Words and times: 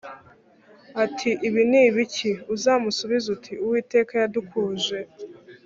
ati 1.03 1.29
ibi 1.47 1.61
ni 1.69 1.79
ibiki 1.89 2.31
uzamusubize 2.53 3.27
uti 3.35 3.53
uwiteka 3.63 4.11
yadukuje 4.21 4.99